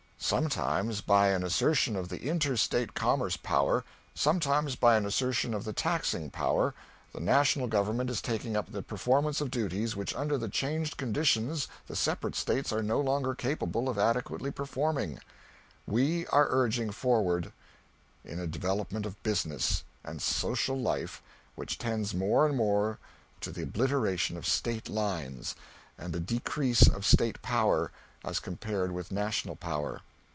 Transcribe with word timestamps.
"Sometimes 0.23 1.01
by 1.01 1.29
an 1.29 1.43
assertion 1.43 1.95
of 1.97 2.07
the 2.07 2.29
inter 2.29 2.55
State 2.55 2.93
commerce 2.93 3.35
power, 3.35 3.83
sometimes 4.15 4.75
by 4.77 4.95
an 4.95 5.05
assertion 5.05 5.51
of 5.53 5.65
the 5.65 5.73
taxing 5.73 6.29
power, 6.29 6.73
the 7.11 7.19
national 7.19 7.65
government 7.67 8.07
is 8.09 8.21
taking 8.21 8.55
up 8.55 8.71
the 8.71 8.83
performance 8.83 9.41
of 9.41 9.49
duties 9.51 9.93
which 9.95 10.15
under 10.15 10.37
the 10.37 10.47
changed 10.47 10.95
conditions 10.95 11.67
the 11.87 11.95
separate 11.97 12.35
States 12.35 12.71
are 12.71 12.83
no 12.83 13.01
longer 13.01 13.33
capable 13.35 13.89
of 13.89 13.97
adequately 13.97 14.51
performing." 14.51 15.19
"We 15.87 16.27
are 16.27 16.47
urging 16.51 16.91
forward 16.91 17.51
in 18.23 18.39
a 18.39 18.47
development 18.47 19.05
of 19.07 19.21
business 19.23 19.83
and 20.03 20.21
social 20.21 20.79
life 20.79 21.21
which 21.55 21.77
tends 21.79 22.13
more 22.13 22.45
and 22.47 22.55
more 22.55 22.99
to 23.41 23.51
the 23.51 23.63
obliteration 23.63 24.37
of 24.37 24.45
State 24.47 24.87
lines 24.87 25.55
and 25.97 26.13
the 26.13 26.21
decrease 26.21 26.87
of 26.87 27.05
State 27.07 27.41
power 27.41 27.91
as 28.23 28.39
compared 28.39 28.91
with 28.93 29.11
national 29.11 29.55
power." 29.57 30.01